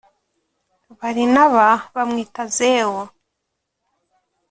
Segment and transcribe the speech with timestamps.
[0.99, 3.01] barinaba bamwita zewu.